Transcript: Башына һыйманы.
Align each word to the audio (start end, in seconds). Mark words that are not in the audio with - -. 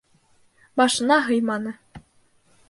Башына 0.81 1.19
һыйманы. 1.27 1.75